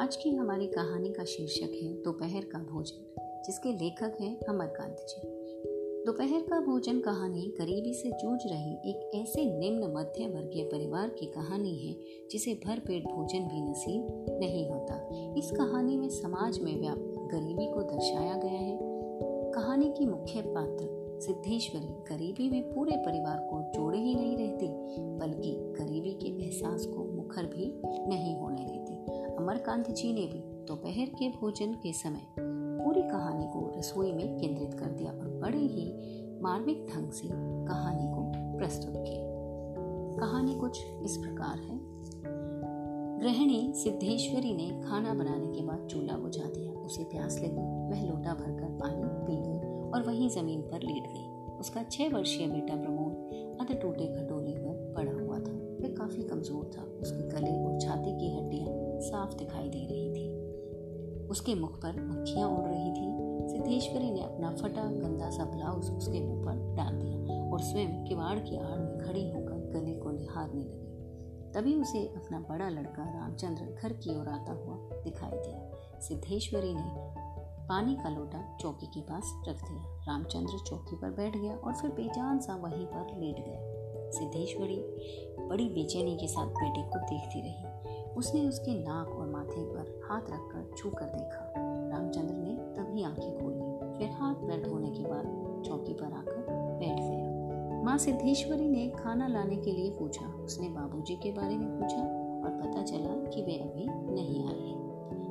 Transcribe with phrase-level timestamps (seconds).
[0.00, 3.02] आज की हमारी कहानी का शीर्षक है दोपहर का भोजन,
[3.46, 5.20] जिसके लेखक हैं अमरकांत जी।
[6.06, 11.26] दोपहर का भोजन कहानी गरीबी से जूझ रही एक ऐसे निम्न मध्य वर्गीय परिवार की
[11.26, 11.94] कहानी है,
[12.30, 15.08] जिसे भरपेट भोजन भी नसीब नहीं होता।
[15.38, 18.78] इस कहानी में समाज में व्याप्त गरीबी को दर्शाया गया है।
[19.52, 24.68] कहानी की मुख्य पात्र सिद्धेश्वरी गरीबी में पूरे परिवार को जोड़े ही नहीं रहती,
[25.18, 27.72] बल्कि गरीबी के एहसास को मुखर भी
[28.08, 28.79] नहीं होने देती।
[29.40, 34.74] अमरकांत जी ने भी दोपहर के भोजन के समय पूरी कहानी को रसोई में केंद्रित
[34.74, 35.84] कर दिया और बड़े ही
[36.42, 38.24] मार्मिक ढंग से कहानी को
[38.58, 41.78] प्रस्तुत किया। कहानी कुछ इस प्रकार है।
[43.20, 48.34] गृहिणी सिद्धेश्वरी ने खाना बनाने के बाद चूल्हा बुझा दिया। उसे प्यास लगी। वह लोटा
[48.34, 53.58] भरकर पानी पी गई और वहीं ज़मीन पर लेट गई। उसका छह वर्षीय बेटा प्रमोद
[53.60, 58.12] अध टूटे खटोले पर पड़ा हुआ था। वह काफ़ी कमज़ोर था। उसके गले और छाती
[58.18, 58.29] की
[59.30, 60.30] साफ़ दिखाई दे रही थी।
[61.26, 66.20] उसके मुख पर मक्खियाँ उड़ रही थी। सिद्धेश्वरी ने अपना फटा, गंदा सा ब्लाउज उसके
[66.20, 70.60] मुँह पर डाल दिया और स्वयं किवाड़ की आड़ में खड़ी होकर गले को निहारने
[70.60, 70.90] लगी।
[71.54, 77.20] तभी उसे अपना बड़ा लड़का रामचंद्र घर की ओर आता हुआ दिखाई दिया। सिद्धेश्वरी ने
[77.68, 81.90] पानी का लोटा चौकी के पास रख दिया। रामचंद्र चौकी पर बैठ गया और फिर
[81.90, 84.76] बेजान सा वहीं पर लेट गया। सिद्धेश्वरी
[85.46, 87.69] बड़ी बेचैनी के साथ बेटे को देखती रही।
[88.20, 91.52] उसने उसके नाक और माथे पर हाथ रखकर छू कर देखा।
[91.88, 95.24] रामचंद्र ने तभी आँखें खोली, फिर हाथ पैर धोने के बाद
[95.66, 101.16] चौकी पर आकर बैठ गया। माँ सिद्धेश्वरी ने खाना लाने के लिए पूछा। उसने बाबूजी
[101.16, 102.02] के बारे में पूछा
[102.44, 104.80] और पता चला कि वे अभी नहीं आए हैं।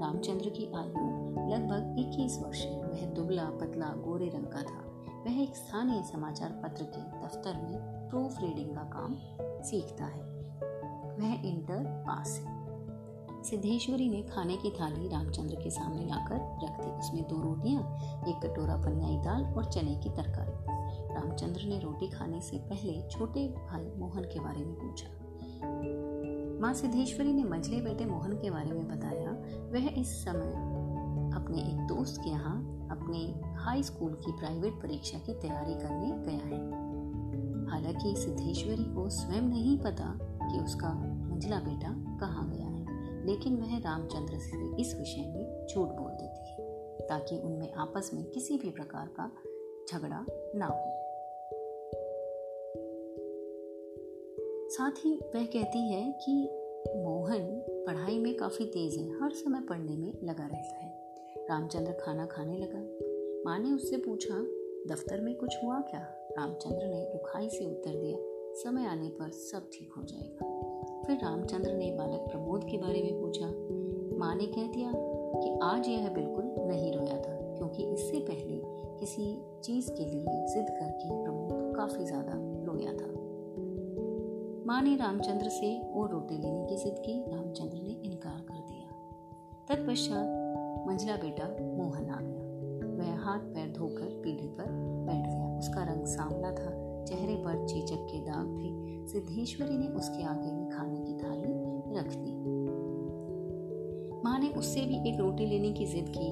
[0.00, 1.12] रामचंद्र की आयु
[1.48, 4.92] लगभग 21 वर्ष है। वह दुबला, पतला, गोरे रंग का था।
[5.26, 9.16] वह एक स्थानीय समाचार पत्र के दफ्तर में प्रूफ रीडिंग का काम
[9.62, 10.22] सीखता है।
[11.12, 12.61] वह इंटर पास है।
[13.42, 17.82] सिद्धेश्वरी ने खाने की थाली रामचंद्र के सामने लाकर रख दी। उसमें दो रोटियाँ,
[18.28, 20.52] एक कटोरा पनियाई दाल और चने की तरकारी।
[21.14, 25.08] रामचंद्र ने रोटी खाने से पहले छोटे भाई मोहन के बारे में पूछा।
[26.60, 29.30] माँ सिद्धेश्वरी ने मंझले बेटे मोहन के बारे में बताया,
[29.72, 30.52] वह इस समय
[31.34, 36.46] अपने एक दोस्त के यहाँ अपने हाई स्कूल की प्राइवेट परीक्षा की तैयारी करने गया
[36.46, 36.82] है।
[37.70, 42.81] हालाँकि सिद्धेश्वरी को स्वयं नहीं पता कि उसका मंझला बेटा कहाँ गया है।
[43.26, 46.56] लेकिन वह रामचंद्र से इस विषय में झूठ बोल देती है,
[47.06, 49.32] ताकि उनमें आपस में किसी भी प्रकार का
[49.92, 51.02] झगड़ा ना हो।
[54.68, 56.50] साथ ही वह कहती है कि
[56.96, 60.92] मोहन पढ़ाई में काफ़ी तेज़ है, हर समय पढ़ने में लगा रहता है।
[61.50, 62.78] रामचंद्र खाना खाने लगा।
[63.44, 64.34] माँ ने उससे पूछा,
[64.94, 66.00] दफ्तर में कुछ हुआ क्या?
[66.38, 68.18] रामचंद्र ने रुखाई से उत्तर दिया,
[68.54, 70.71] समय आने पर सब ठीक हो जाएगा।
[71.06, 73.46] फिर रामचंद्र ने बालक प्रमोद के बारे में पूछा,
[74.18, 78.60] माँ ने कह दिया कि आज यह बिल्कुल नहीं रोया था, क्योंकि इससे पहले
[78.98, 83.10] किसी चीज़ के लिए जिद करके प्रमोद काफ़ी ज़्यादा रोया था।
[84.66, 88.88] माँ ने रामचंद्र से और रोटी लेने की जिद की, रामचंद्र ने इनकार कर दिया।
[89.68, 91.44] तत्पश्चात मंझला बेटा
[91.76, 92.42] मोहन आ गया।
[92.96, 94.66] वह हाथ पैर धोकर पीढ़ी पर
[95.06, 98.70] बैठ गया। उसका रंग सांवला था। चेहरे पर चीचक के दाग थे।
[99.06, 102.32] सिद्धेश्वरी ने उसके आगे में खाने की थाली रख दी।
[104.24, 106.30] माँ ने उससे भी एक रोटी लेने की जिद की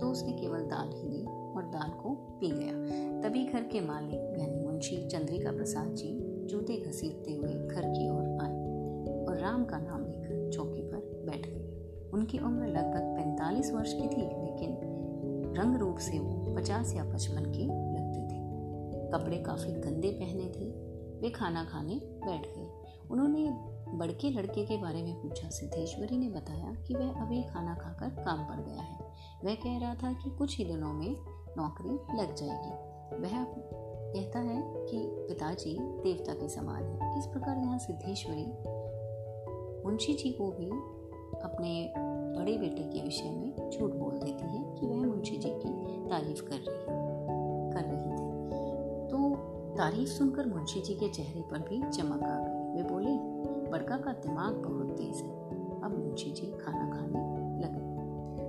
[0.00, 4.38] तो उसने केवल दाल ही ली और दाल को पी गया। तभी घर के मालिक
[4.38, 6.08] यानी मुंशी चंद्रिका प्रसाद जी
[6.46, 8.56] जूते घसीटते हुए घर की ओर आए
[9.26, 14.08] और राम का नाम लेकर चौकी पर बैठ गए। उनकी उम्र लगभग पैंतालीस वर्ष की
[14.08, 14.78] थी, लेकिन
[15.58, 17.85] रंग रूप से वो पचास या पचपन के लगते थे
[19.16, 20.70] कपड़े काफ़ी गंदे पहने थे,
[21.20, 22.70] वे खाना खाने बैठ गए।
[23.10, 23.48] उन्होंने
[23.98, 28.44] बड़के लड़के के बारे में पूछा, सिद्धेश्वरी ने बताया कि वह अभी खाना खाकर काम
[28.44, 28.98] पर गया है।
[29.44, 31.16] वह कह रहा था कि कुछ ही दिनों में
[31.58, 33.44] नौकरी लग जाएगी। वह
[34.14, 38.46] कहता है कि पिताजी देवता के समान है। इस प्रकार यहाँ सिद्धेश्वरी
[39.84, 40.70] मुंशी जी को भी
[41.40, 41.92] अपने
[42.38, 46.42] बड़े बेटे के विषय में झूठ बोल देती है कि वह मुंशी जी की तारीफ़
[46.42, 47.06] कर रही
[47.72, 48.25] कर रही थी।
[49.06, 49.34] तो
[49.76, 53.36] तारीफ़ सुनकर मुंशी जी के चेहरे पर भी चमक आ गई। वे बोले,
[53.70, 55.46] बड़का का दिमाग बहुत तेज है।
[55.82, 57.18] अब मुंशी जी खाना खाने
[57.60, 57.86] लगे।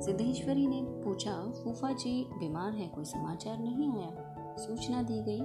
[0.00, 4.36] सिद्धेश्वरी ने पूछा, फूफा जी, बीमार है, कोई समाचार नहीं आया?
[4.58, 5.40] सूचना दी गई,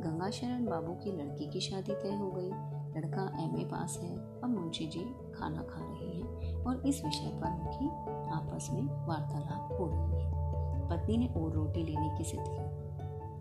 [0.00, 2.50] गंगा शरण बाबू की लड़की की शादी तय हो गई।
[2.96, 5.00] लड़का एमए पास है। अब मुंशी जी
[5.34, 7.88] खाना खा रहे हैं और इस विषय पर उनकी
[8.30, 10.36] आपस में वार्तालाप हो रही है।
[10.88, 12.85] पत्नी ने और रोटी लेने की जिद की।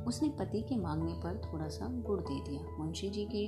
[0.07, 3.47] उसने पति के मांगने पर थोड़ा सा गुड़ दे दिया। मुंशी जी के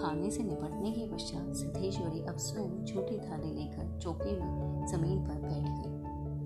[0.00, 5.34] खाने से निपटने के पश्चात सिद्धेश्वरी अब स्वयं छोटी थाली लेकर चौके में ज़मीन पर
[5.34, 5.94] बैठ गई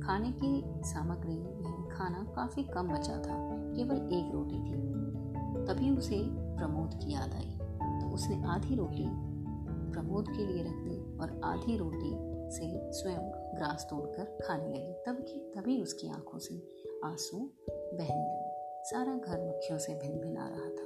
[0.01, 4.89] खाने की सामग्री में खाना काफ़ी कम बचा था, केवल एक रोटी थी।
[5.67, 6.19] तभी उसे
[6.57, 7.59] प्रमोद की याद आई।
[8.01, 9.05] तो उसने आधी रोटी
[9.93, 12.11] प्रमोद के लिए रख दी और आधी रोटी
[12.57, 16.69] से स्वयं ग्रास तोड़कर खाने लगी। तभी तभी उसकी आँखों से
[17.05, 17.39] आँसू
[17.71, 18.48] बहने लगे।
[18.91, 20.85] सारा घर मक्खियों से भिन भिन आ रहा था।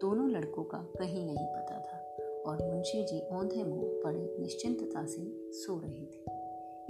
[0.00, 1.98] दोनों लड़कों का कहीं नहीं पता था
[2.46, 6.24] और मुंशी जी औंधे मुँह पड़े निश्चिंतता से सो रहे थे।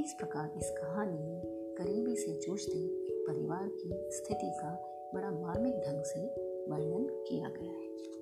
[0.02, 1.43] इस प्रकार इस कहानी में
[1.79, 2.88] गरीबी से जूझते
[3.26, 4.75] परिवार की स्थिति का
[5.14, 6.20] बड़ा मार्मिक ढंग से
[6.70, 8.21] वर्णन किया गया है।